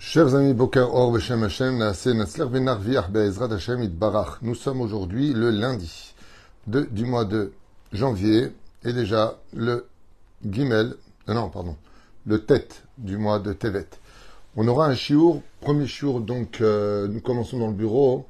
[0.00, 4.38] Chers amis, Boker Or Beshem Hashem, Venarviach Be'ezrat Hashem Itbarach.
[4.42, 6.14] Nous sommes aujourd'hui le lundi
[6.68, 7.52] du mois de
[7.92, 8.52] janvier
[8.84, 9.88] et déjà le
[10.48, 10.94] Gimel,
[11.28, 11.76] euh, non, pardon,
[12.26, 13.88] le tête du mois de Tevet.
[14.54, 18.24] On aura un chiour, premier chiour, donc euh, nous commençons dans le bureau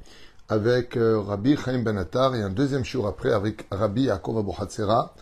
[0.49, 4.51] avec euh, Rabbi Chaim Ben Attar et un deuxième chiour après avec Rabbi Yaakov Abu
[4.57, 5.13] Hatzera.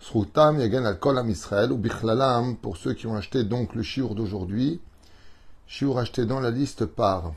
[0.00, 3.84] Srutam Yagen al Kol Am Israël ou Bichlalam pour ceux qui ont acheté donc le
[3.84, 4.80] chiour d'aujourd'hui.
[5.67, 7.33] Chiour acheté dans la liste par.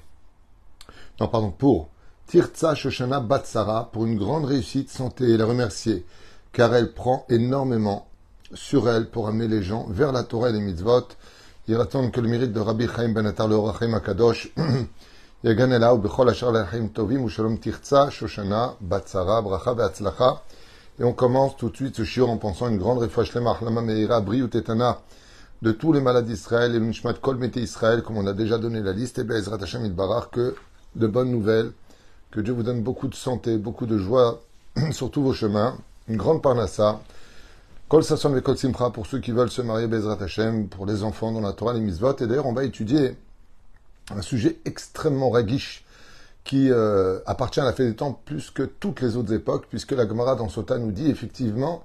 [1.21, 1.89] Non, pardon, pour
[2.27, 6.07] Tirtsa Shoshana Batsara pour une grande réussite santé et la remercier
[6.53, 8.07] car elle prend énormément
[8.55, 11.09] sur elle pour amener les gens vers la Torah et les mitzvot.
[11.69, 14.49] Il attend que le mérite de Rabbi Chaim Ben Attar le Orachem Akadosh
[15.45, 20.31] יגן אליו ובכל השאר לחיים טובים ושלום תרצה, שושנה, בת שרה, ברכה והצלחה.
[21.01, 23.81] Et on commence tout de suite ce shiur en pensant une grande refouach lema, achlama
[23.81, 25.01] meira, briut etana
[25.62, 28.82] de tous les malades d'Israël et le nishmat kol Israël, comme on a déjà donné
[28.82, 30.56] la liste, et bien Ezrat Hashem Idbarach, que
[30.96, 31.72] de bonnes nouvelles,
[32.32, 34.42] que Dieu vous donne beaucoup de santé, beaucoup de joie
[34.92, 37.02] sur tous vos chemins, une grande parnassa,
[37.88, 41.04] kol sasson ve kol simcha pour ceux qui veulent se marier, Bezrat Hashem, pour les
[41.04, 43.16] enfants dans la Torah, les mitzvot, et d'ailleurs on va étudier
[44.16, 45.84] un sujet extrêmement raguiche
[46.44, 49.92] qui euh, appartient à la fin des temps plus que toutes les autres époques, puisque
[49.92, 51.84] la Gemara dans Sota nous dit effectivement,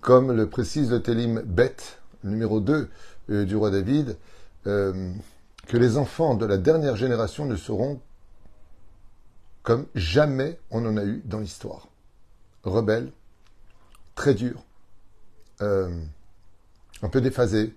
[0.00, 1.76] comme le précise le Télim Bet,
[2.24, 2.90] numéro 2
[3.30, 4.16] euh, du roi David,
[4.66, 5.12] euh,
[5.66, 8.00] que les enfants de la dernière génération ne seront
[9.62, 11.88] comme jamais on en a eu dans l'histoire.
[12.64, 13.12] Rebelles,
[14.14, 14.62] très durs,
[15.60, 17.74] un peu déphasés,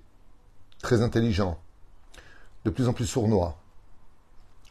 [0.82, 1.58] très intelligents,
[2.66, 3.58] de plus en plus sournois,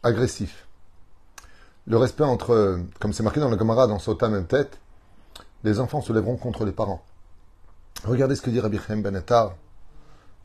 [0.03, 0.67] agressifs.
[1.87, 4.79] Le respect entre, comme c'est marqué dans le Gemara, dans Sota même tête,
[5.63, 7.03] les enfants se lèveront contre les parents.
[8.03, 9.55] Regardez ce que dit Rabbi Chaim Ben Attar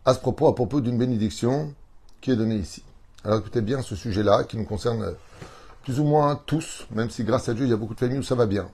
[0.05, 1.73] à ce propos, à propos d'une bénédiction
[2.21, 2.83] qui est donnée ici.
[3.25, 5.15] Alors écoutez bien ce sujet-là qui nous concerne
[5.85, 8.19] plus ou moins tous, même si grâce à Dieu il y a beaucoup de familles
[8.19, 8.69] où ça va bien.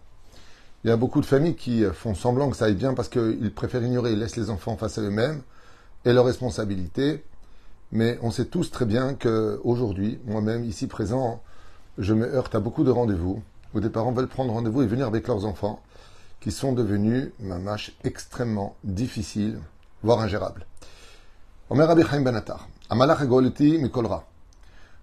[0.84, 3.52] Il y a beaucoup de familles qui font semblant que ça aille bien parce qu'ils
[3.54, 5.42] préfèrent ignorer, ils laissent les enfants face à eux-mêmes
[6.04, 7.24] et leurs responsabilités.
[7.92, 11.42] Mais on sait tous très bien que aujourd'hui, moi-même ici présent,
[11.98, 13.42] je me heurte à beaucoup de rendez-vous
[13.74, 15.82] où des parents veulent prendre rendez-vous et venir avec leurs enfants
[16.40, 19.58] qui sont devenus, ma mâche, extrêmement difficiles,
[20.02, 20.64] voire ingérables.
[21.70, 24.24] Omer Rabbi Chaim Ben Attar, Amalach Mikolra.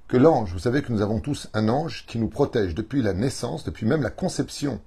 [0.07, 3.13] Que l'ange, vous savez que nous avons tous un ange qui nous protège depuis la
[3.13, 4.81] naissance, depuis même la conception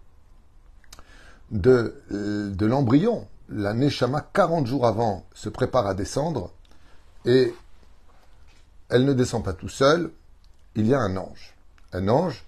[1.52, 3.28] de, de l'embryon.
[3.48, 6.50] La Neshama, 40 jours avant, se prépare à descendre
[7.24, 7.54] et
[8.88, 10.10] elle ne descend pas tout seul.
[10.74, 11.54] Il y a un ange.
[11.92, 12.44] Un ange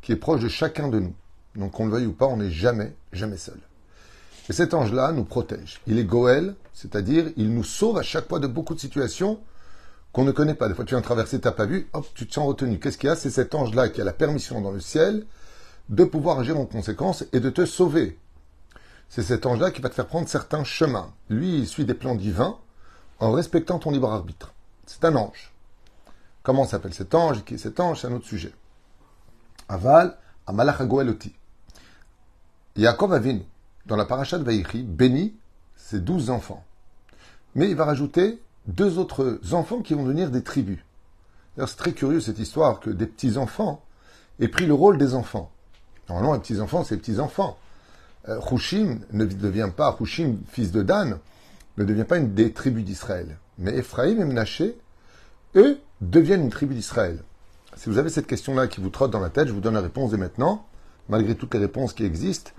[0.00, 1.14] qui est proche de chacun de nous.
[1.56, 3.58] Donc qu'on le veuille ou pas, on n'est jamais, jamais seul.
[4.50, 5.80] Et cet ange-là nous protège.
[5.86, 9.38] Il est Goël, c'est-à-dire il nous sauve à chaque fois de beaucoup de situations
[10.10, 10.66] qu'on ne connaît pas.
[10.66, 12.80] Des fois, tu viens traverser, tu n'as pas vu, hop, tu te sens retenu.
[12.80, 13.14] Qu'est-ce qu'il y a?
[13.14, 15.24] C'est cet ange-là qui a la permission dans le ciel
[15.88, 18.18] de pouvoir agir en conséquence et de te sauver.
[19.08, 21.12] C'est cet ange-là qui va te faire prendre certains chemins.
[21.28, 22.58] Lui, il suit des plans divins
[23.20, 24.52] en respectant ton libre arbitre.
[24.84, 25.52] C'est un ange.
[26.42, 27.44] Comment s'appelle cet ange?
[27.44, 28.00] Qui est cet ange?
[28.00, 28.52] C'est un autre sujet.
[29.68, 30.18] Aval,
[30.48, 31.36] Amalach Goeloti.
[32.74, 33.44] Yaakov Avinu,
[33.86, 35.34] dans la paracha de Vaïchi, bénit
[35.76, 36.64] ses douze enfants.
[37.54, 40.78] Mais il va rajouter deux autres enfants qui vont devenir des tribus.
[41.56, 43.82] C'est très curieux cette histoire que des petits-enfants
[44.38, 45.50] aient pris le rôle des enfants.
[46.08, 47.58] Normalement, les petits-enfants, c'est les petits-enfants.
[48.28, 51.18] Euh, Hushim ne devient pas, Hushim, fils de Dan,
[51.76, 53.38] ne devient pas une des tribus d'Israël.
[53.58, 54.76] Mais Ephraim et Menaché,
[55.56, 57.22] eux, deviennent une tribu d'Israël.
[57.76, 59.80] Si vous avez cette question-là qui vous trotte dans la tête, je vous donne la
[59.80, 60.66] réponse dès maintenant,
[61.08, 62.50] malgré toutes les réponses qui existent.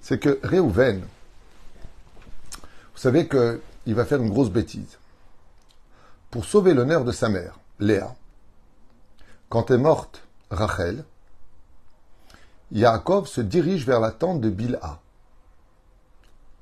[0.00, 4.98] C'est que Réhouven, vous savez qu'il va faire une grosse bêtise.
[6.30, 8.14] Pour sauver l'honneur de sa mère, Léa,
[9.48, 11.04] quand est morte Rachel,
[12.70, 15.00] Yaakov se dirige vers la tente de Bilha,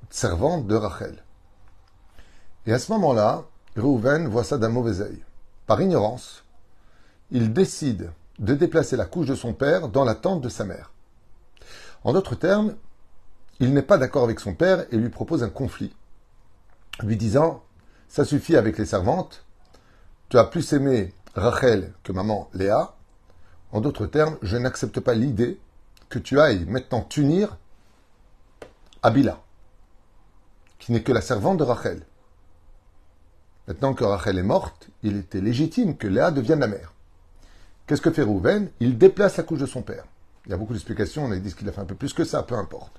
[0.09, 1.23] servante de Rachel.
[2.65, 3.43] Et à ce moment-là,
[3.75, 5.23] Réhouven voit ça d'un mauvais œil.
[5.65, 6.43] Par ignorance,
[7.31, 10.91] il décide de déplacer la couche de son père dans la tente de sa mère.
[12.03, 12.75] En d'autres termes,
[13.59, 15.95] il n'est pas d'accord avec son père et lui propose un conflit,
[17.03, 17.63] lui disant
[18.07, 19.45] Ça suffit avec les servantes,
[20.29, 22.95] tu as plus aimé Rachel que maman Léa.
[23.71, 25.59] En d'autres termes, je n'accepte pas l'idée
[26.09, 27.57] que tu ailles maintenant tunir
[29.03, 29.41] Abila,
[30.79, 32.03] qui n'est que la servante de Rachel.
[33.67, 36.93] Maintenant que Rachel est morte, il était légitime que Léa devienne la mère.
[37.85, 38.69] Qu'est-ce que fait Rouven?
[38.79, 40.05] Il déplace la couche de son père.
[40.45, 42.23] Il y a beaucoup d'explications, on a dit qu'il a fait un peu plus que
[42.23, 42.93] ça, peu importe.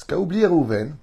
[0.00, 0.96] Ce qu'a oublié Rouven,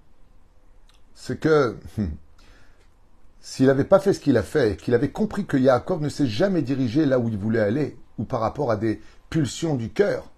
[1.13, 1.77] c'est que
[3.39, 6.25] s'il n'avait pas fait ce qu'il a fait, qu'il avait compris que Yaakov ne s'est
[6.25, 8.99] jamais dirigé là où il voulait aller, ou par rapport à des
[9.29, 10.31] pulsions du cœur,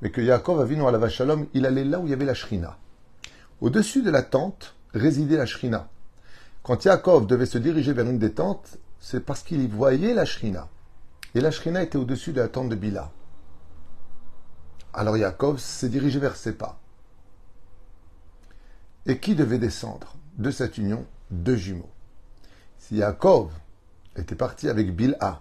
[0.00, 2.24] mais que Yaakov a vu à la Vachalom, il allait là où il y avait
[2.24, 2.78] la Shrina.
[3.60, 5.90] Au-dessus de la tente résidait la Shrina.
[6.62, 10.24] Quand Yaakov devait se diriger vers une des tentes, c'est parce qu'il y voyait la
[10.24, 10.68] Shrina.
[11.34, 13.12] Et la Shrina était au-dessus de la tente de Bila.
[14.94, 16.56] Alors Yaakov s'est dirigé vers ses.
[19.06, 21.90] Et qui devait descendre de cette union Deux jumeaux?
[22.78, 23.50] Si Yaakov
[24.16, 25.40] était parti avec Bilha,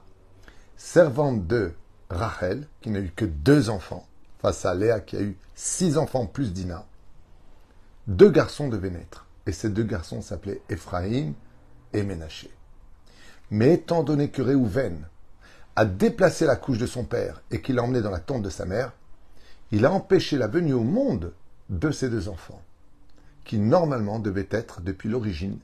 [0.76, 1.74] servante de
[2.10, 4.08] Rachel, qui n'a eu que deux enfants,
[4.42, 6.86] face à Léa qui a eu six enfants plus Dina,
[8.08, 9.26] deux garçons devaient naître.
[9.46, 11.34] Et ces deux garçons s'appelaient Ephraim
[11.94, 12.52] et Ménaché.
[13.52, 15.06] Mais étant donné que Réhouven
[15.76, 18.50] a déplacé la couche de son père et qu'il l'a emmené dans la tente de
[18.50, 18.94] sa mère,
[19.72, 21.34] il a empêché la venue au monde
[21.70, 22.62] de ces deux enfants,
[23.46, 25.58] qui normalement devaient être, depuis l'origine,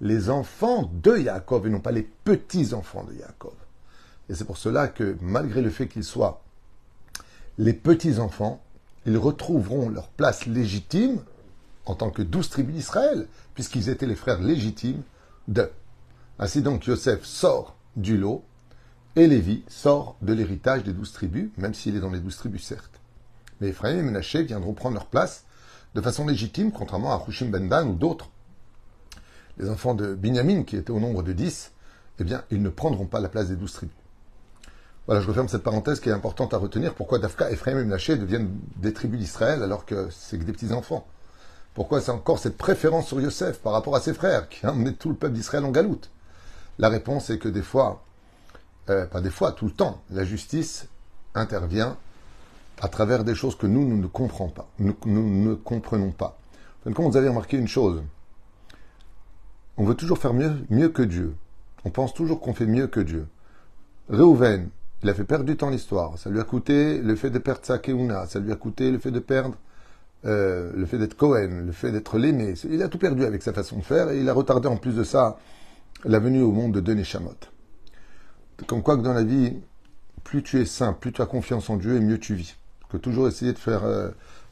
[0.00, 3.54] les enfants de Yaakov et non pas les petits-enfants de Yaakov.
[4.28, 6.42] Et c'est pour cela que, malgré le fait qu'ils soient
[7.56, 8.62] les petits-enfants,
[9.06, 11.18] ils retrouveront leur place légitime
[11.86, 15.02] en tant que douze tribus d'Israël, puisqu'ils étaient les frères légitimes
[15.48, 15.70] de.
[16.38, 18.44] Ainsi donc, Yosef sort du lot
[19.16, 22.64] et Lévi sort de l'héritage des douze tribus, même s'il est dans les douze tribus,
[22.64, 23.00] certes.
[23.60, 25.44] Mais Ephraim et Menaché viendront prendre leur place
[25.94, 28.30] de façon légitime, contrairement à Hushim Ben ou d'autres.
[29.58, 31.72] Les enfants de Binyamin, qui étaient au nombre de dix,
[32.18, 33.94] eh bien, ils ne prendront pas la place des douze tribus.
[35.06, 36.94] Voilà, je referme cette parenthèse qui est importante à retenir.
[36.94, 41.06] Pourquoi Dafka, Ephraim et Menaché deviennent des tribus d'Israël alors que c'est que des petits-enfants?
[41.72, 45.08] Pourquoi c'est encore cette préférence sur Yosef par rapport à ses frères qui emmené tout
[45.08, 46.10] le peuple d'Israël en galoute?
[46.78, 48.04] La réponse est que des fois,
[48.90, 50.88] euh, pas des fois, tout le temps, la justice
[51.34, 51.96] intervient
[52.80, 54.68] à travers des choses que nous, nous ne comprenons pas.
[54.78, 56.38] Nous, ne comprenons pas.
[56.84, 58.02] Vous avez remarqué une chose,
[59.76, 61.34] on veut toujours faire mieux, mieux que Dieu.
[61.84, 63.26] On pense toujours qu'on fait mieux que Dieu.
[64.08, 64.70] Réhouven,
[65.02, 66.18] il a fait perdre du temps l'histoire.
[66.18, 68.98] Ça lui a coûté le fait de perdre sa keuna, ça lui a coûté le
[68.98, 69.56] fait de perdre
[70.24, 72.54] euh, le fait d'être Cohen, le fait d'être l'aîné.
[72.68, 74.96] Il a tout perdu avec sa façon de faire et il a retardé en plus
[74.96, 75.38] de ça
[76.04, 77.30] la venue au monde de Denis Chamot.
[78.66, 79.56] Comme quoi que dans la vie,
[80.24, 82.56] plus tu es saint, plus tu as confiance en Dieu et mieux tu vis.
[82.90, 83.84] Que toujours essayer de faire.
[83.84, 84.10] Euh,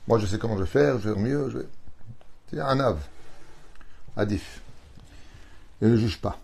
[0.08, 1.50] moi, je sais comment je vais faire, je vais faire mieux.
[1.50, 1.66] Je vais...
[2.50, 2.98] C'est un ave.
[4.16, 4.62] Adif.
[5.82, 6.38] Et ne juge pas.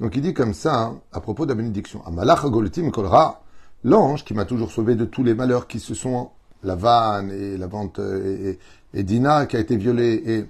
[0.00, 2.02] Donc il dit comme ça, hein, à propos de la bénédiction.
[3.84, 6.30] L'ange qui m'a toujours sauvé de tous les malheurs qui se sont
[6.62, 8.58] la vanne et la vente et,
[9.02, 10.46] Dina qui a été violée et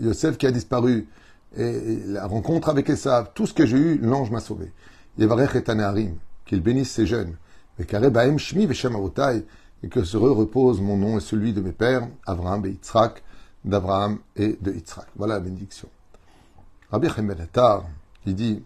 [0.00, 1.08] Yosef qui a disparu
[1.56, 4.72] et, la rencontre avec Esav, tout ce que j'ai eu, l'ange m'a sauvé.
[5.18, 5.64] Yevarech et
[6.52, 7.36] qu'il bénisse ces jeunes.
[7.78, 8.04] Et que
[10.04, 13.22] se repose mon nom et celui de mes pères, Abraham et Yitzhak,
[13.64, 15.06] d'Abraham et de Yitzhak.
[15.16, 15.88] Voilà la bénédiction.
[16.90, 17.34] Rabbi Chaim
[18.26, 18.62] il dit,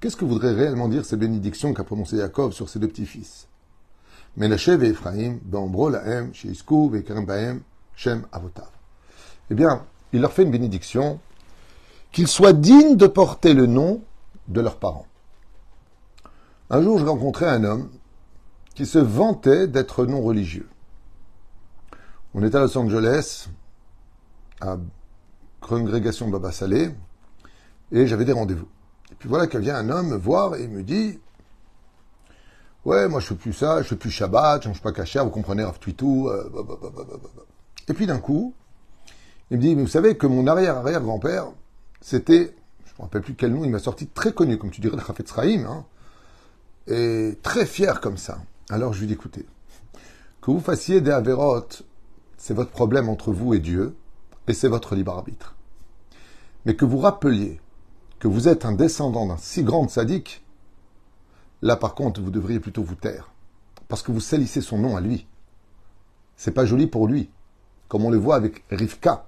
[0.00, 3.48] Qu'est-ce que voudrait réellement dire ces bénédictions qu'a prononcé Yaakov sur ses deux petits-fils?
[4.36, 7.62] Menashe et Ephraim, Beombro Lahem, Sheisku, Vekerem Bahem,
[7.96, 8.70] Shem Avotav.
[9.50, 11.18] Eh bien, il leur fait une bénédiction
[12.14, 14.00] qu'ils soient dignes de porter le nom
[14.46, 15.06] de leurs parents.
[16.70, 17.90] Un jour, je rencontrais un homme
[18.76, 20.68] qui se vantait d'être non religieux.
[22.32, 23.48] On était à Los Angeles,
[24.60, 24.76] à
[25.60, 26.94] congrégation Baba Salé,
[27.90, 28.68] et j'avais des rendez-vous.
[29.10, 31.18] Et puis voilà qu'il vient un homme me voir et me dit
[32.84, 35.30] Ouais, moi je fais plus ça, je fais plus Shabbat, je mange pas cachère, vous
[35.30, 36.28] comprenez, Rav tout.
[36.28, 36.48] Euh,
[37.88, 38.54] et puis d'un coup,
[39.50, 41.48] il me dit Mais vous savez que mon arrière-arrière-grand-père,
[42.04, 44.82] c'était, je ne me rappelle plus quel nom, il m'a sorti très connu, comme tu
[44.82, 45.86] dirais, le Chafetz Rahim, hein,
[46.86, 48.42] et très fier comme ça.
[48.68, 49.46] Alors je lui dis, écoutez,
[50.42, 51.82] que vous fassiez des avérotes,
[52.36, 53.96] c'est votre problème entre vous et Dieu,
[54.48, 55.54] et c'est votre libre arbitre.
[56.66, 57.58] Mais que vous rappeliez
[58.18, 60.44] que vous êtes un descendant d'un si grand sadique,
[61.62, 63.30] là par contre, vous devriez plutôt vous taire,
[63.88, 65.26] parce que vous salissez son nom à lui.
[66.36, 67.30] C'est pas joli pour lui,
[67.88, 69.26] comme on le voit avec Rivka,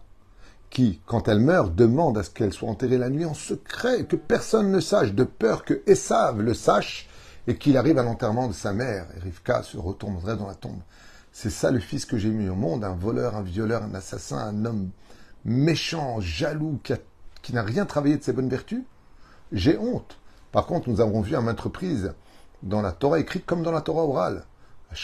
[0.77, 4.15] qui, quand elle meurt, demande à ce qu'elle soit enterrée la nuit en secret, que
[4.15, 7.09] personne ne sache, de peur que Esav le sache
[7.47, 9.07] et qu'il arrive à l'enterrement de sa mère.
[9.17, 10.83] Et Rivka se retournerait dans la tombe.
[11.33, 14.37] C'est ça le fils que j'ai mis au monde, un voleur, un violeur, un assassin,
[14.37, 14.91] un homme
[15.47, 18.85] méchant, jaloux, qui, n'a rien travaillé de ses bonnes vertus.
[19.53, 20.19] J'ai honte.
[20.53, 22.13] Par contre, nous avons vu à maintes reprises
[22.63, 24.45] dans la Torah écrite comme dans la Torah orale.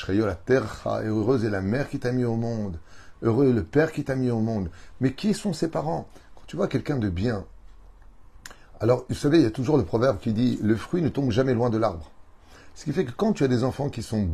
[0.07, 2.77] la terre, heureuse est la mère qui t'a mis au monde.
[3.23, 4.71] Heureux le père qui t'a mis au monde.
[5.01, 6.09] Mais qui sont ses parents?
[6.35, 7.45] Quand tu vois quelqu'un de bien,
[8.81, 11.31] alors vous savez, il y a toujours le proverbe qui dit le fruit ne tombe
[11.31, 12.11] jamais loin de l'arbre.
[12.75, 14.29] Ce qui fait que quand tu as des enfants qui sont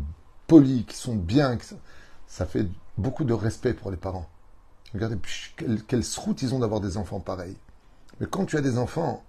[0.47, 1.59] polis, qui sont bien,
[2.26, 2.66] ça fait
[2.97, 4.26] beaucoup de respect pour les parents.
[4.95, 5.18] Regardez
[5.57, 7.57] quelle, quelle route ils ont d'avoir des enfants pareils.
[8.21, 9.23] Mais quand tu as des enfants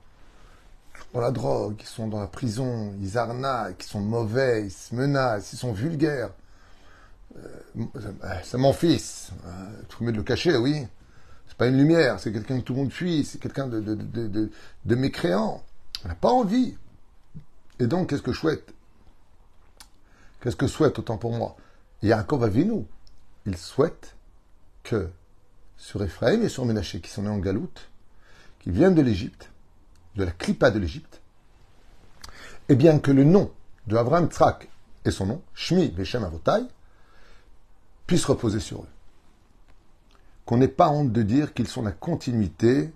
[1.13, 4.95] dans la drogue, qui sont dans la prison, ils arnaquent, qui sont mauvais, ils se
[4.95, 6.31] menacent, ils sont vulgaires.
[7.37, 9.31] Euh, c'est mon fils.
[9.45, 10.87] Euh, tu mieux de le cacher, oui.
[11.47, 14.49] C'est pas une lumière, c'est quelqu'un que tout le monde fuit, c'est quelqu'un de,
[14.95, 15.63] mécréant.
[16.03, 16.77] On n'a pas envie.
[17.79, 18.73] Et donc, qu'est-ce que je souhaite?
[20.41, 21.57] Qu'est-ce que souhaite autant pour moi?
[22.01, 22.87] Yaakov nous.
[23.45, 24.15] il souhaite
[24.83, 25.09] que
[25.75, 27.89] sur Ephraim et sur Ménaché, qui sont nés en galoute,
[28.59, 29.49] qui viennent de l'Égypte,
[30.15, 31.21] de la clipa de l'Égypte,
[32.69, 33.51] et bien que le nom
[33.87, 34.69] de Abraham Tzrak
[35.05, 36.67] et son nom, Shmi Veshem Avotai,
[38.09, 38.87] puissent reposer sur eux.
[40.47, 42.91] Qu'on n'ait pas honte de dire qu'ils sont la continuité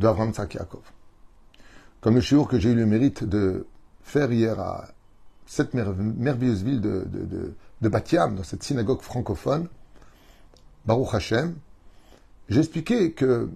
[0.00, 0.84] Tzrak Yaakov.
[2.00, 3.66] Comme le shiur que j'ai eu le mérite de
[4.04, 4.86] faire hier à
[5.46, 7.88] cette merveilleuse ville de, de, de,
[8.36, 9.68] dans cette synagogue francophone,
[10.84, 11.56] Baruch Hashem,
[12.48, 13.50] j'ai expliqué que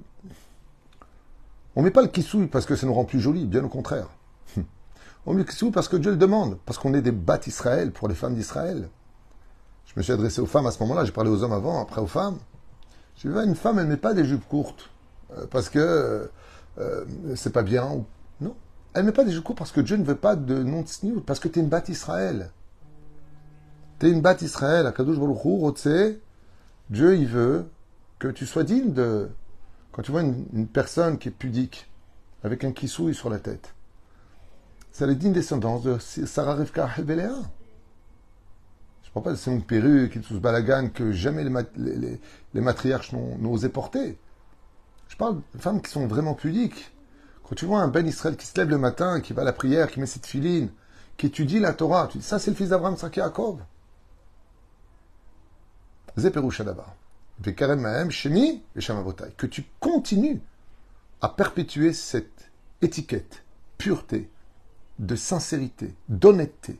[1.76, 3.68] on ne met pas le kissouille parce que ça nous rend plus jolis, bien au
[3.68, 4.08] contraire.
[5.24, 7.92] On met le kissouille parce que Dieu le demande, parce qu'on est des bâtes Israël
[7.92, 8.88] pour les femmes d'Israël.
[9.94, 12.00] Je me suis adressé aux femmes à ce moment-là, j'ai parlé aux hommes avant, après
[12.00, 12.38] aux femmes.
[13.16, 14.88] J'ai dit, une femme, elle ne met pas des jupes courtes
[15.36, 16.30] euh, parce que
[16.78, 17.04] euh,
[17.34, 18.04] c'est pas bien.
[18.40, 18.54] Non,
[18.94, 20.82] elle ne met pas des jupes courtes parce que Dieu ne veut pas de non
[20.82, 22.50] de parce que tu es une batte Israël.
[23.98, 25.76] Tu es une batte Israël, à Kadosh Baruch
[26.88, 27.66] Dieu, il veut
[28.18, 29.28] que tu sois digne de
[29.92, 31.90] quand tu vois une, personne qui est pudique,
[32.44, 33.74] avec un kissouille sur la tête,
[34.92, 37.34] c'est la digne descendance de Sarah Rivka Helvelea.
[39.12, 43.12] Je ne parle pas c'est une perruque et tout ce balagan que jamais les, matriarches
[43.12, 44.18] n'ont porter.
[45.08, 46.92] Je parle de femmes qui sont vraiment pudiques.
[47.42, 49.52] Quand tu vois un Ben Israël qui se lève le matin, qui va à la
[49.52, 50.70] prière, qui met cette filine,
[51.16, 53.20] qui étudie la Torah, tu dis ça c'est le fils d'Abraham, Saki
[56.64, 56.94] d'abord
[59.36, 60.40] que tu continues
[61.20, 62.50] à perpétuer cette
[62.80, 63.42] étiquette,
[63.76, 64.30] pureté,
[65.00, 66.78] de sincérité, d'honnêteté,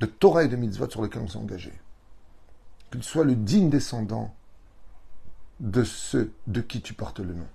[0.00, 1.72] de Torah et de mitzvot sur lesquels on s'est engagé.
[2.90, 4.34] Que tu sois le digne descendant
[5.60, 7.46] de ceux de qui tu portes le nom.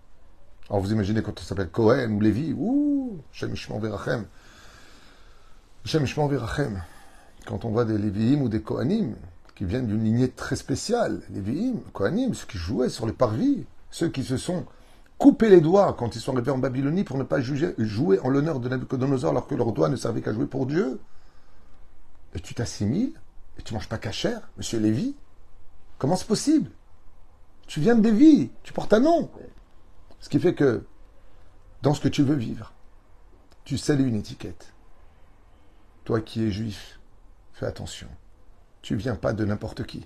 [0.69, 4.25] Alors vous imaginez quand on s'appelle Cohen ou Lévi, ouh, Shem Virachem.
[5.85, 6.81] Shem Virachem.
[7.45, 9.15] Quand on voit des Lévi'im ou des Kohanim,
[9.55, 13.65] qui viennent d'une lignée très spéciale, les Vihim, Kohanim, ceux qui jouaient sur les parvis,
[13.91, 14.65] ceux qui se sont
[15.17, 18.59] coupés les doigts quand ils sont arrivés en Babylonie pour ne pas jouer en l'honneur
[18.59, 20.99] de Nabucodonosor alors que leurs doigts ne servaient qu'à jouer pour Dieu.
[22.33, 23.13] Et tu t'assimiles
[23.57, 25.15] et tu manges pas cachère, monsieur Lévi.
[25.97, 26.71] Comment c'est possible?
[27.67, 29.29] Tu viens de Lévi, tu portes un nom.
[30.19, 30.85] Ce qui fait que
[31.81, 32.73] dans ce que tu veux vivre,
[33.63, 34.73] tu salues une étiquette.
[36.03, 36.99] Toi qui es juif,
[37.53, 38.09] fais attention
[38.83, 40.05] tu viens pas de n'importe qui.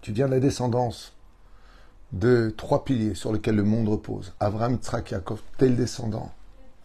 [0.00, 1.14] Tu viens de la descendance
[2.12, 4.32] de trois piliers sur lesquels le monde repose.
[4.40, 6.32] Abraham, Yitzhak, Yaakov, tel descendant.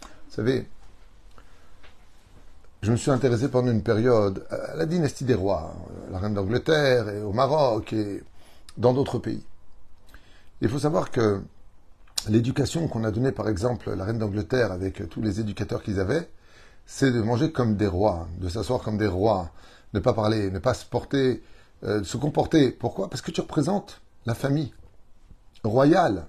[0.01, 0.69] Vous savez,
[2.81, 5.75] je me suis intéressé pendant une période à la dynastie des rois,
[6.11, 8.23] la reine d'Angleterre et au Maroc et
[8.77, 9.43] dans d'autres pays.
[10.61, 11.41] Il faut savoir que
[12.27, 16.27] l'éducation qu'on a donnée, par exemple, la reine d'Angleterre avec tous les éducateurs qu'ils avaient,
[16.87, 19.51] c'est de manger comme des rois, de s'asseoir comme des rois,
[19.93, 21.43] ne pas parler, ne pas se porter,
[21.83, 22.71] euh, se comporter.
[22.71, 23.09] Pourquoi?
[23.09, 24.73] Parce que tu représentes la famille
[25.63, 26.25] royale.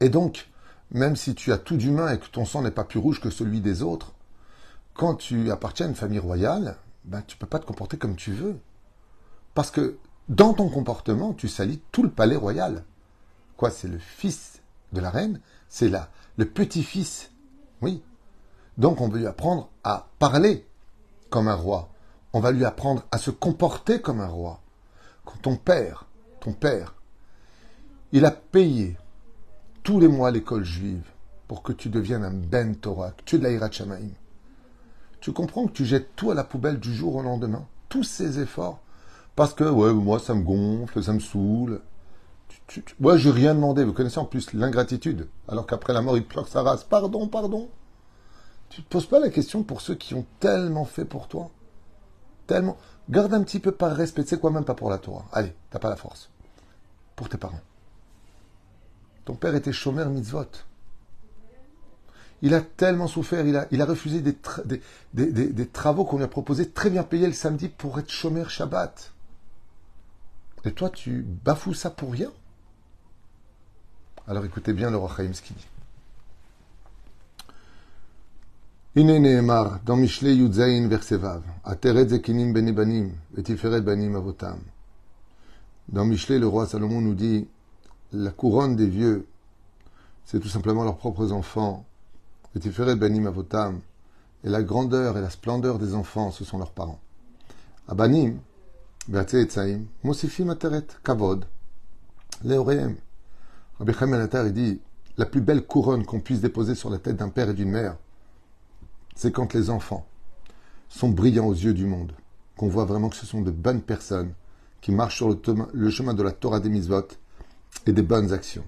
[0.00, 0.48] Et donc,
[0.90, 3.30] même si tu as tout d'humain et que ton sang n'est pas plus rouge que
[3.30, 4.13] celui des autres,
[4.94, 8.16] quand tu appartiens à une famille royale, ben, tu ne peux pas te comporter comme
[8.16, 8.58] tu veux.
[9.54, 9.98] Parce que
[10.28, 12.84] dans ton comportement, tu salis tout le palais royal.
[13.56, 17.30] Quoi, c'est le fils de la reine, c'est là le petit-fils.
[17.80, 18.02] Oui.
[18.78, 20.66] Donc on veut lui apprendre à parler
[21.30, 21.90] comme un roi.
[22.32, 24.60] On va lui apprendre à se comporter comme un roi.
[25.24, 26.06] Quand ton père,
[26.40, 26.94] ton père,
[28.12, 28.96] il a payé
[29.82, 31.04] tous les mois l'école juive
[31.46, 33.58] pour que tu deviennes un Ben Torah, que tu es de la.
[35.24, 38.40] Tu comprends que tu jettes tout à la poubelle du jour au lendemain, tous ces
[38.40, 38.80] efforts,
[39.34, 41.80] parce que ouais, moi ça me gonfle, ça me saoule.
[43.00, 43.84] Moi, je n'ai rien demandé.
[43.84, 46.84] Vous connaissez en plus l'ingratitude, alors qu'après la mort, il pleure sa race.
[46.84, 47.70] Pardon, pardon.
[48.68, 51.50] Tu ne te poses pas la question pour ceux qui ont tellement fait pour toi
[52.46, 52.76] Tellement.
[53.08, 54.24] Garde un petit peu par respect.
[54.24, 55.24] Tu sais quoi, même pas pour la Torah.
[55.32, 56.28] Allez, t'as pas la force.
[57.16, 57.62] Pour tes parents.
[59.24, 60.44] Ton père était chômeur mitzvot.
[62.43, 64.35] Il a tellement souffert, il a, il a refusé des,
[65.13, 69.11] des, travaux qu'on lui a proposés très bien payés le samedi pour être chômeur Shabbat.
[70.65, 72.31] Et toi, tu bafoues ça pour rien
[74.27, 75.67] Alors écoutez bien le Roi ce qu'il dit.
[78.95, 84.59] הנה נאמר, dans Mishle Yudzain verset Vav, Ateret zekinim bene banim, vetiferet banim avotam.
[85.91, 87.47] Dans Michelet, le roi Salomon nous dit,
[88.11, 89.25] la couronne des vieux,
[90.25, 91.85] c'est tout simplement leurs propres enfants.
[92.56, 97.00] et la grandeur et la splendeur des enfants, ce sont leurs parents.
[97.88, 98.36] Abanim,
[99.08, 101.46] ve'atzeetzaim, mosifim ateret, kavod,
[102.44, 102.96] leoreem.
[103.78, 103.92] Rabbi
[104.46, 104.80] il dit,
[105.16, 107.96] la plus belle couronne qu'on puisse déposer sur la tête d'un père et d'une mère,
[109.16, 110.06] c'est quand les enfants
[110.88, 112.12] sont brillants aux yeux du monde,
[112.56, 114.32] qu'on voit vraiment que ce sont de bonnes personnes
[114.80, 115.28] qui marchent sur
[115.72, 117.08] le, chemin de la Torah des mitzvot
[117.86, 118.64] et des bonnes actions.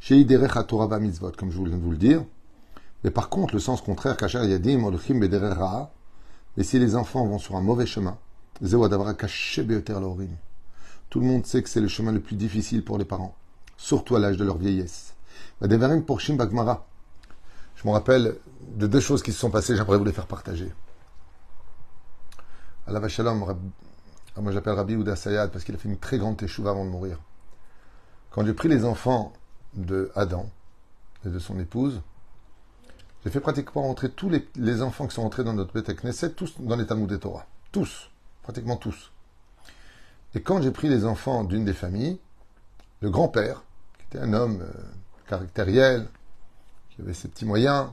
[0.00, 0.24] Chez
[0.68, 2.24] Torah mitzvot, comme je de vous le dire.
[3.06, 5.92] Mais par contre, le sens contraire, Kacher Yadim, Olchim Ra'a,
[6.56, 8.18] et si les enfants vont sur un mauvais chemin,
[8.58, 8.66] tout
[11.20, 13.36] le monde sait que c'est le chemin le plus difficile pour les parents,
[13.76, 15.14] surtout à l'âge de leur vieillesse.
[15.60, 15.78] Je me
[17.92, 18.34] rappelle
[18.74, 20.72] de deux choses qui se sont passées, j'aimerais vous les faire partager.
[22.88, 22.98] Allah
[23.30, 23.56] moi
[24.50, 27.20] j'appelle Rabbi Ouda Sayad parce qu'il a fait une très grande teshuva avant de mourir.
[28.32, 29.32] Quand j'ai pris les enfants
[29.74, 30.50] de Adam
[31.24, 32.02] et de son épouse,
[33.26, 36.54] j'ai fait pratiquement rentrer tous les, enfants qui sont entrés dans notre Beth Knesset, tous
[36.60, 37.44] dans les Talmud des Torah.
[37.72, 38.08] Tous,
[38.44, 39.10] pratiquement tous.
[40.36, 42.20] Et quand j'ai pris les enfants d'une des familles,
[43.00, 43.64] le grand-père,
[43.98, 44.70] qui était un homme euh,
[45.28, 46.06] caractériel,
[46.90, 47.88] qui avait ses petits moyens,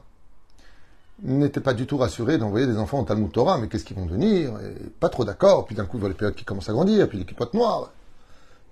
[1.24, 4.06] n'était pas du tout rassuré d'envoyer des enfants au Talmud Torah, mais qu'est-ce qu'ils vont
[4.06, 4.54] devenir?
[5.00, 7.18] Pas trop d'accord, puis d'un coup, il voit les périodes qui commencent à grandir, puis
[7.18, 7.92] les capotes noires.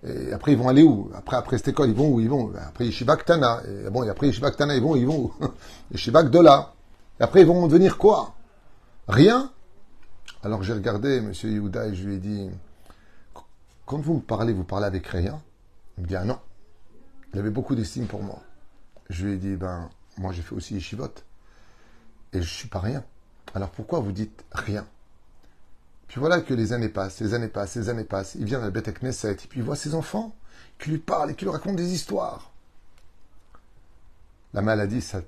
[0.03, 1.12] Et après, ils vont aller où?
[1.13, 2.20] Après, après cette école, ils vont où?
[2.20, 3.62] Ils vont ben, après Yeshiva Tana.
[3.67, 5.34] Et bon, et après Yeshiva Tana, ils vont, ils vont où?
[5.91, 6.74] Yeshiva Dola.
[7.20, 8.34] Et après, ils vont devenir quoi?
[9.08, 9.51] Rien
[10.43, 11.34] Alors j'ai regardé M.
[11.34, 12.50] Yehuda et je lui ai dit,
[13.86, 15.41] quand vous me parlez, vous parlez avec rien
[15.98, 16.39] Il me dit, ah non.
[17.34, 18.39] Il avait beaucoup d'estime pour moi.
[19.10, 21.12] Je lui ai dit, ben, moi j'ai fait aussi Yeshivot
[22.34, 23.03] et je suis pas rien.
[23.53, 24.86] Alors pourquoi vous dites rien?
[26.12, 28.36] Puis voilà que les années passent, les années passent, les années passent.
[28.36, 30.36] Il vient à la bête Knesset, et puis il voit ses enfants
[30.77, 32.51] qui lui parlent et qui lui racontent des histoires.
[34.54, 35.21] La maladie, ça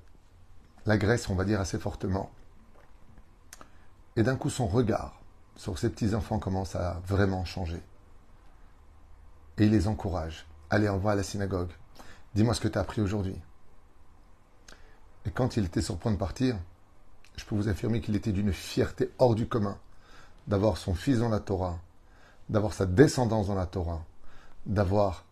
[0.86, 2.34] l'agresse, on va dire, assez fortement.
[4.17, 5.22] Et d'un coup, son regard
[5.56, 7.82] sur ses petits-enfants commence à vraiment changer.
[9.60, 10.46] Et il les encourage.
[10.69, 11.72] Allez, on va à la synagogue.
[12.36, 13.39] Dis-moi ce que tu as appris aujourd'hui.
[15.26, 16.58] Et quand il était sur le point de partir,
[17.38, 19.78] je peux vous affirmer qu'il était d'une fierté hors du commun
[20.47, 21.79] d'avoir son fils dans la Torah,
[22.49, 24.03] d'avoir sa descendance dans la Torah,
[24.65, 25.25] d'avoir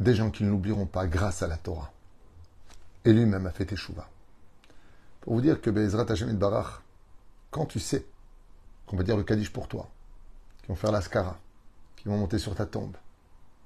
[0.00, 1.90] des gens qui ne l'oublieront pas grâce à la Torah.
[3.04, 4.08] Et lui-même a fait échouva.
[5.20, 6.82] Pour vous dire que Bezrat Hashem Barach,
[7.50, 8.04] quand tu sais
[8.86, 9.88] qu'on va dire le Kaddish pour toi,
[10.62, 11.38] qui vont faire l'ascara,
[11.96, 12.96] qui vont monter sur ta tombe,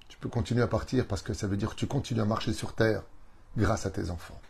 [0.08, 2.52] tu peux continuer à partir parce que ça veut dire que tu continues à marcher
[2.52, 3.02] sur terre
[3.56, 4.40] grâce à tes enfants.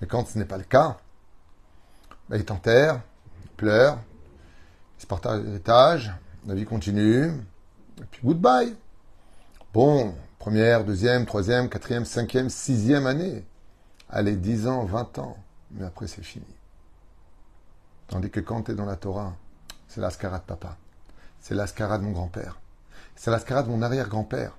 [0.00, 0.98] Mais quand ce n'est pas le cas,
[2.28, 3.00] bah, il t'enterre,
[3.44, 3.98] il pleure,
[5.02, 6.12] se partage l'héritage,
[6.46, 8.76] la vie continue, et puis goodbye.
[9.74, 13.44] Bon, première, deuxième, troisième, quatrième, cinquième, sixième année.
[14.08, 15.36] Allez, dix ans, vingt ans,
[15.72, 16.46] mais après c'est fini.
[18.06, 19.34] Tandis que quand tu es dans la Torah,
[19.88, 20.76] c'est l'ascara de papa,
[21.40, 22.60] c'est l'ascara de mon grand-père,
[23.16, 24.56] c'est l'ascara de mon arrière-grand-père.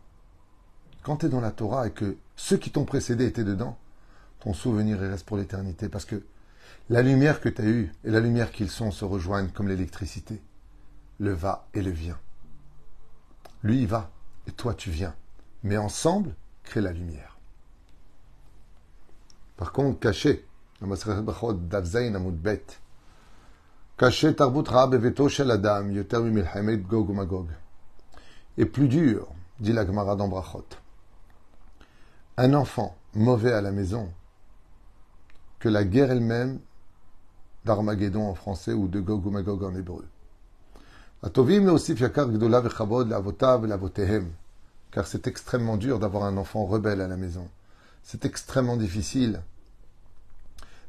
[1.04, 3.78] Quand tu es dans la Torah et que ceux qui t'ont précédé étaient dedans,
[4.42, 6.22] ton souvenir reste pour l'éternité parce que
[6.90, 10.42] la lumière que tu as eue et la lumière qu'ils sont se rejoignent comme l'électricité.
[11.20, 12.20] Le va et le vient.
[13.64, 14.12] Lui, il va
[14.48, 15.16] et toi, tu viens.
[15.64, 17.38] Mais ensemble, crée la lumière.
[19.56, 20.46] Par contre, caché.
[28.58, 29.28] Et plus dur,
[29.60, 30.66] dit la Gemara d'Ambrachot.
[32.36, 34.12] Un enfant mauvais à la maison
[35.60, 36.60] que la guerre elle-même
[37.66, 40.06] d'Armageddon en français ou de Gog ou Magog en hébreu.
[44.92, 47.48] Car c'est extrêmement dur d'avoir un enfant rebelle à la maison.
[48.04, 49.42] C'est extrêmement difficile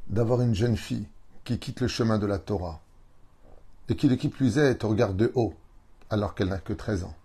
[0.07, 1.07] d'avoir une jeune fille
[1.43, 2.81] qui quitte le chemin de la Torah
[3.87, 5.53] et qui, de qui plus est, te regarde de haut
[6.09, 7.15] alors qu'elle n'a que 13 ans.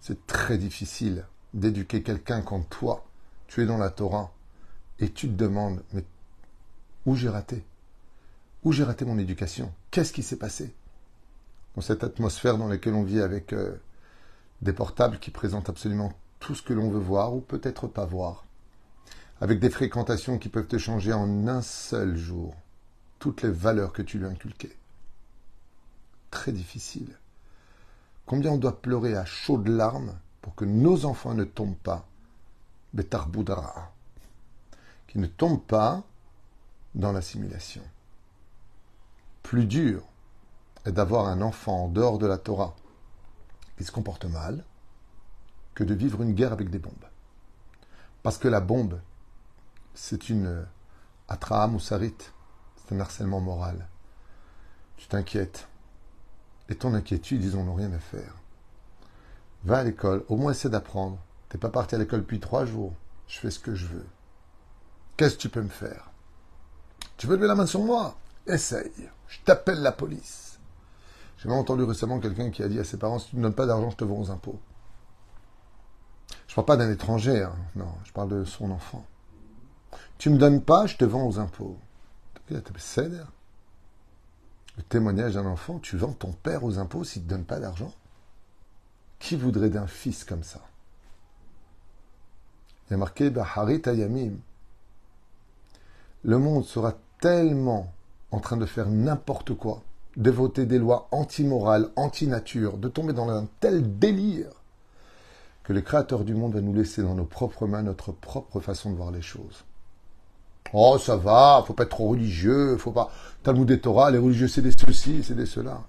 [0.00, 3.04] C'est très difficile d'éduquer quelqu'un quand toi,
[3.46, 4.32] tu es dans la Torah
[4.98, 6.04] et tu te demandes, mais
[7.04, 7.64] où j'ai raté?
[8.64, 9.72] Où j'ai raté mon éducation?
[9.90, 10.74] Qu'est-ce qui s'est passé?
[11.74, 13.80] Dans cette atmosphère dans laquelle on vit avec euh,
[14.60, 18.44] des portables qui présentent absolument tout ce que l'on veut voir ou peut-être pas voir,
[19.40, 22.54] avec des fréquentations qui peuvent te changer en un seul jour
[23.18, 24.76] toutes les valeurs que tu lui as inculquées.
[26.30, 27.16] Très difficile.
[28.26, 32.06] Combien on doit pleurer à chaudes larmes pour que nos enfants ne tombent pas,
[32.94, 33.92] Betarboudara,
[35.08, 36.04] qui ne tombent pas
[36.94, 37.82] dans l'assimilation.
[39.42, 40.02] Plus dur
[40.84, 42.74] est d'avoir un enfant en dehors de la Torah
[43.76, 44.64] qui se comporte mal
[45.74, 46.92] que de vivre une guerre avec des bombes.
[48.22, 49.00] Parce que la bombe,
[49.94, 50.66] c'est une
[51.28, 52.14] atraam ou sarit,
[52.76, 53.88] c'est un harcèlement moral.
[54.96, 55.68] Tu t'inquiètes.
[56.68, 58.34] Et ton inquiétude, ils n'ont rien à faire.
[59.64, 61.18] Va à l'école, au moins essaie d'apprendre.
[61.48, 62.94] T'es pas parti à l'école depuis trois jours.
[63.26, 64.06] Je fais ce que je veux.
[65.16, 66.10] Qu'est-ce que tu peux me faire?
[67.16, 68.16] Tu veux lever la main sur moi?
[68.46, 69.10] Essaye.
[69.32, 70.58] Je t'appelle la police.
[71.38, 73.46] J'ai même entendu récemment quelqu'un qui a dit à ses parents, si tu ne me
[73.46, 74.60] donnes pas d'argent, je te vends aux impôts.
[76.46, 77.56] Je ne parle pas d'un étranger, hein.
[77.74, 79.06] non, je parle de son enfant.
[80.18, 81.78] Tu me donnes pas, je te vends aux impôts.
[82.50, 82.60] Le
[84.90, 87.94] témoignage d'un enfant, tu vends ton père aux impôts s'il ne te donne pas d'argent
[89.18, 90.60] Qui voudrait d'un fils comme ça?
[92.86, 94.34] Il y a marqué Baharit Ayamim.
[96.22, 97.94] Le monde sera tellement
[98.32, 99.82] en train de faire n'importe quoi,
[100.16, 104.50] de voter des lois anti-morales, anti-nature, de tomber dans un tel délire
[105.62, 108.90] que le Créateur du monde va nous laisser dans nos propres mains notre propre façon
[108.90, 109.64] de voir les choses.
[110.72, 113.10] Oh, ça va, faut pas être trop religieux, faut pas.
[113.42, 115.82] Talmud et Torah, les religieux, c'est des ceci, c'est des cela.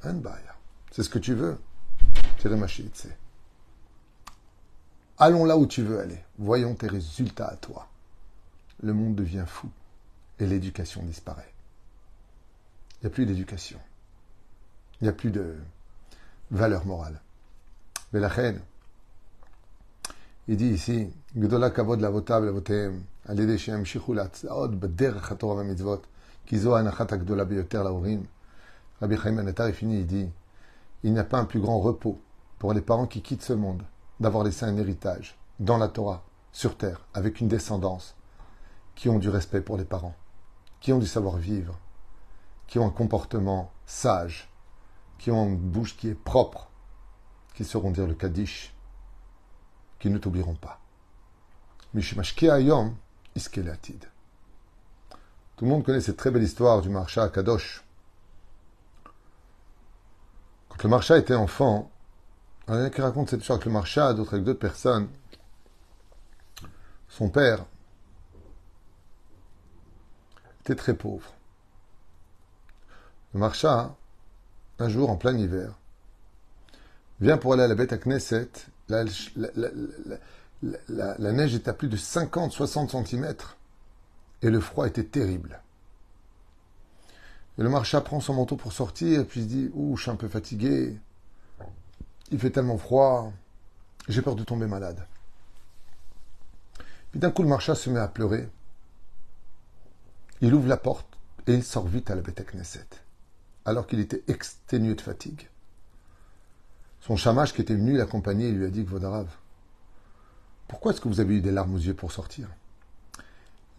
[0.91, 1.57] C'est ce que tu veux.
[5.17, 6.19] Allons là où tu veux aller.
[6.37, 7.87] Voyons tes résultats à toi.
[8.81, 9.69] Le monde devient fou
[10.39, 11.52] et l'éducation disparaît.
[13.02, 13.78] Il n'y a plus d'éducation.
[15.00, 15.56] Il n'y a plus de
[16.50, 17.20] valeur morale.
[18.12, 18.60] Mais la reine,
[20.48, 26.06] il dit ici, Gdola kavod lavotav lavotem, על ידי שימשיכו להצעות בדרך התורה והמצוות,
[26.46, 28.26] כי זו ההנחת הגדולה ביותר להורים.
[29.00, 30.28] Rabbi Chaim Ben finit, il dit,
[31.04, 32.20] il n'y a pas un plus grand repos
[32.58, 33.84] pour les parents qui quittent ce monde
[34.18, 38.16] d'avoir laissé un héritage dans la Torah, sur terre, avec une descendance,
[38.96, 40.16] qui ont du respect pour les parents,
[40.80, 41.78] qui ont du savoir-vivre,
[42.67, 44.49] qui ont un comportement sage,
[45.17, 46.69] qui ont une bouche qui est propre,
[47.53, 48.73] qui sauront dire le Kaddish,
[49.99, 50.79] qui ne t'oublieront pas.
[55.55, 57.83] Tout le monde connaît cette très belle histoire du Marcha à Kadosh.
[60.69, 61.91] Quand le Marcha était enfant,
[62.67, 65.07] il y en a qui racontent cette histoire avec le Marcha, d'autres avec d'autres personnes.
[67.09, 67.65] Son père
[70.61, 71.31] était très pauvre.
[73.33, 73.95] Le Marcha,
[74.77, 75.73] un jour en plein hiver,
[77.19, 78.49] vient pour aller à la bête à Knesset.
[78.89, 79.05] La,
[81.31, 83.35] neige était à plus de 50-60 cm
[84.43, 85.61] et le froid était terrible.
[87.57, 90.27] Le marcha prend son manteau pour sortir puis se dit Ouh, je suis un peu
[90.27, 90.97] fatigué.
[92.31, 93.31] Il fait tellement froid.
[94.07, 95.05] J'ai peur de tomber malade.
[97.11, 98.49] Puis d'un coup, le marcha se met à pleurer.
[100.41, 101.07] Il ouvre la porte
[101.47, 102.87] et il sort vite à la bête Knesset
[103.65, 105.49] alors qu'il était exténué de fatigue.
[107.01, 108.91] Son chamache qui était venu l'accompagner lui a dit que
[110.67, 112.47] pourquoi est-ce que vous avez eu des larmes aux yeux pour sortir?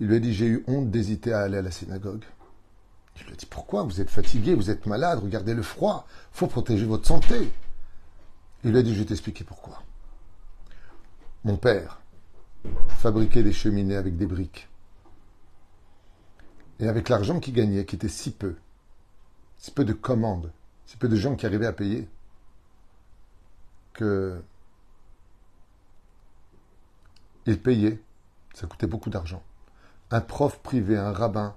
[0.00, 2.24] Il lui a dit J'ai eu honte d'hésiter à aller à la synagogue.
[3.16, 3.82] Il lui a dit Pourquoi?
[3.82, 7.50] Vous êtes fatigué, vous êtes malade, regardez le froid, faut protéger votre santé.
[8.62, 9.82] Il lui a dit Je vais t'expliquer pourquoi.
[11.44, 12.00] Mon père
[12.88, 14.68] fabriquait des cheminées avec des briques.
[16.80, 18.56] Et avec l'argent qu'il gagnait, qui était si peu,
[19.64, 20.52] si peu de commandes,
[20.84, 22.06] si peu de gens qui arrivaient à payer,
[23.94, 24.44] que
[27.46, 27.98] il payait,
[28.52, 29.42] ça coûtait beaucoup d'argent,
[30.10, 31.56] un prof privé, un rabbin,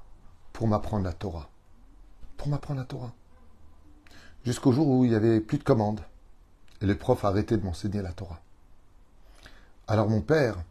[0.53, 1.49] pour m'apprendre la Torah.
[2.37, 3.11] Pour m'apprendre la Torah.
[4.45, 5.99] Jusqu'au jour où il n'y avait plus de commandes.
[6.79, 8.39] Et le prof a arrêté de m'enseigner la Torah.
[9.85, 10.63] Alors mon père,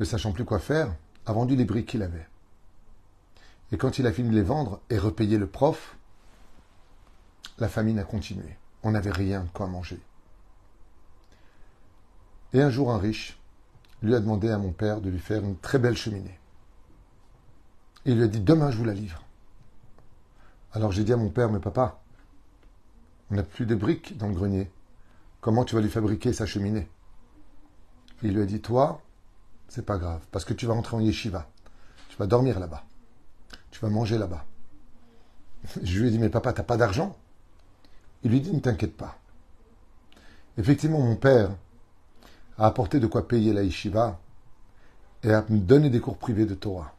[0.00, 0.92] ne sachant plus quoi faire,
[1.24, 2.26] a vendu les briques qu'il avait.
[3.72, 5.96] Et quand il a fini de les vendre et repayé le prof,
[7.58, 8.56] la famine a continué.
[8.82, 10.00] On n'avait rien quoi manger.
[12.52, 13.38] Et un jour, un riche
[14.02, 16.38] lui a demandé à mon père de lui faire une très belle cheminée.
[18.04, 19.22] il lui a dit Demain, je vous la livre.
[20.72, 22.00] Alors j'ai dit à mon père Mais papa,
[23.30, 24.70] on n'a plus de briques dans le grenier.
[25.40, 26.88] Comment tu vas lui fabriquer sa cheminée?
[28.22, 29.00] Il lui a dit Toi,
[29.68, 31.48] c'est pas grave, parce que tu vas rentrer en yeshiva.
[32.08, 32.84] Tu vas dormir là-bas.
[33.74, 34.44] Tu vas manger là-bas.
[35.82, 37.16] Je lui ai dit, mais papa, t'as pas d'argent?
[38.22, 39.18] Il lui dit, ne t'inquiète pas.
[40.56, 41.50] Effectivement, mon père
[42.56, 44.20] a apporté de quoi payer la yeshiva
[45.24, 46.94] et a donné des cours privés de Torah.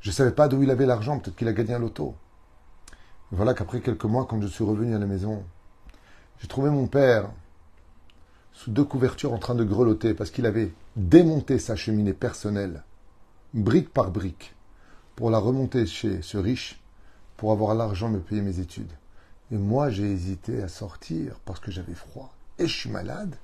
[0.00, 2.14] Je ne savais pas d'où il avait l'argent, peut-être qu'il a gagné un loto.
[3.30, 5.44] voilà qu'après quelques mois, quand je suis revenu à la maison,
[6.38, 7.28] j'ai trouvé mon père
[8.54, 12.82] sous deux couvertures en train de grelotter parce qu'il avait démonté sa cheminée personnelle,
[13.52, 14.54] brique par brique,
[15.20, 16.80] pour la remonter chez ce riche,
[17.36, 18.90] pour avoir l'argent me payer mes études.
[19.50, 23.36] Et moi, j'ai hésité à sortir parce que j'avais froid et je suis malade,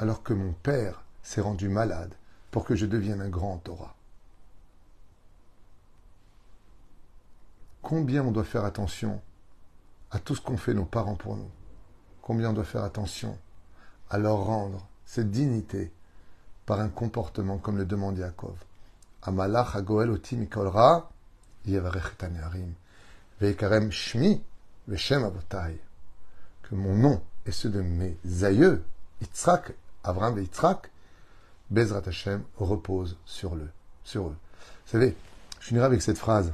[0.00, 2.12] alors que mon père s'est rendu malade
[2.50, 3.94] pour que je devienne un grand Torah.
[7.80, 9.22] Combien on doit faire attention
[10.10, 11.50] à tout ce qu'ont fait nos parents pour nous?
[12.20, 13.38] Combien on doit faire attention
[14.10, 15.92] à leur rendre cette dignité
[16.66, 18.56] par un comportement comme le demande Yaakov?
[19.24, 19.76] Amalach
[23.40, 24.42] veikarem shmi.
[24.86, 28.84] Que mon nom et ceux de mes aïeux,
[29.22, 30.48] Yitzhak, Avram et
[31.70, 33.68] Bezrat Hashem, repose sur, le,
[34.04, 34.36] sur eux.
[34.84, 35.16] Vous savez,
[35.60, 36.52] je finirai avec cette phrase.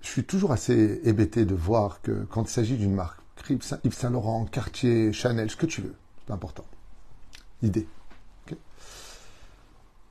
[0.00, 4.10] Je suis toujours assez hébété de voir que quand il s'agit d'une marque, Yves Saint
[4.10, 5.94] Laurent, Cartier, Chanel, ce que tu veux,
[6.26, 6.64] c'est important.
[7.62, 7.88] Idée.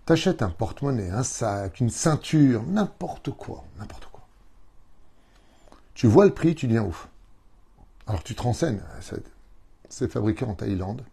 [0.06, 4.28] T'achètes un porte-monnaie, un sac, une ceinture, n'importe quoi, n'importe quoi.
[5.94, 7.08] Tu vois le prix, tu dis ouf.
[8.08, 8.82] Alors tu te renseignes.
[9.89, 11.04] C'est fabriqué en Thaïlande.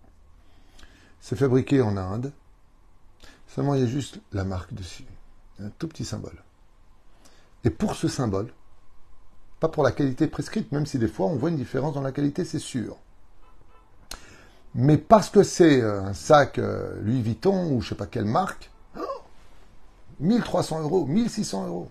[1.20, 2.32] C'est fabriqué en Inde.
[3.46, 5.04] Seulement, il y a juste la marque dessus.
[5.60, 6.42] Un tout petit symbole.
[7.64, 8.52] Et pour ce symbole,
[9.60, 12.12] pas pour la qualité prescrite, même si des fois on voit une différence dans la
[12.12, 12.96] qualité, c'est sûr.
[14.74, 18.24] Mais parce que c'est euh, un sac euh, Louis Vuitton ou je sais pas quelle
[18.24, 18.69] marque,
[20.20, 21.90] 1300 euros, 1600 euros.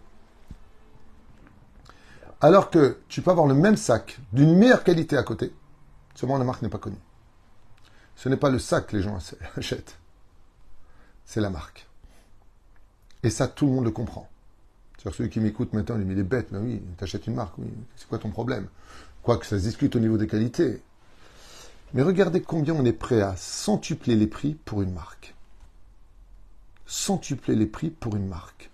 [2.42, 5.54] Alors que tu peux avoir le même sac d'une meilleure qualité à côté,
[6.16, 7.00] seulement la marque n'est pas connue.
[8.16, 9.18] Ce n'est pas le sac que les gens
[9.58, 9.98] achètent,
[11.26, 11.88] c'est la marque.
[13.24, 14.30] Et ça, tout le monde le comprend.
[15.04, 17.68] cest celui qui m'écoute maintenant, il me dit, bête, mais oui, t'achètes une marque, oui,
[17.98, 18.68] c'est quoi ton problème?
[19.22, 20.82] Quoique ça se discute au niveau des qualités.
[21.94, 25.36] Mais regardez combien on est prêt à centupler les prix pour une marque.
[26.90, 28.72] Centupler les prix pour une marque.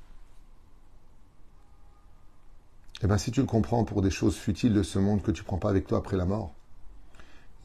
[3.01, 5.41] Eh bien, si tu le comprends pour des choses futiles de ce monde que tu
[5.41, 6.53] ne prends pas avec toi après la mort,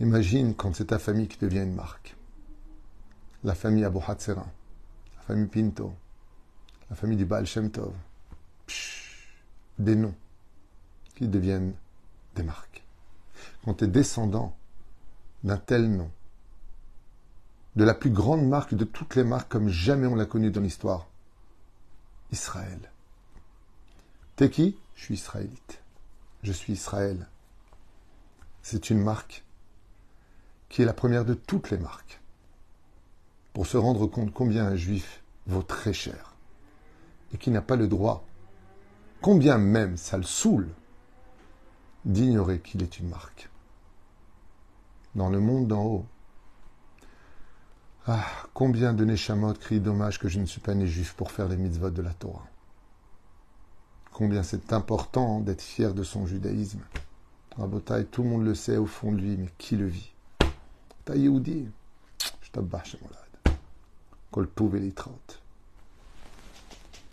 [0.01, 2.17] imagine quand c'est ta famille qui devient une marque.
[3.45, 5.93] La famille Abu la famille Pinto,
[6.91, 7.95] la famille du Baal Shem Tov.
[9.79, 10.17] des noms
[11.15, 11.75] qui deviennent
[12.35, 12.83] des marques.
[13.65, 14.57] Quand tu es descendant
[15.45, 16.11] d'un tel nom,
[17.81, 20.61] de la plus grande marque de toutes les marques comme jamais on l'a connue dans
[20.61, 21.07] l'histoire,
[22.31, 22.79] Israël.
[24.37, 24.77] T'es qui?
[24.95, 25.81] Je suis israélite.
[26.43, 27.27] Je suis Israël.
[28.61, 29.47] C'est une marque
[30.69, 32.21] qui est la première de toutes les marques.
[33.55, 36.35] Pour se rendre compte combien un juif vaut très cher
[37.33, 38.27] et qui n'a pas le droit,
[39.23, 40.69] combien même ça le saoule,
[42.05, 43.49] d'ignorer qu'il est une marque
[45.15, 46.07] dans le monde d'en haut.
[48.13, 51.47] Ah, combien de Neshamot crient dommage que je ne suis pas né juif pour faire
[51.47, 52.45] les mitzvot de la Torah.
[54.13, 56.81] Combien c'est important d'être fier de son judaïsme.
[57.57, 60.13] Rabotai, tout le monde le sait au fond de lui, mais qui le vit?
[61.05, 61.69] Ta Yehudi,
[62.19, 63.57] je mon lad.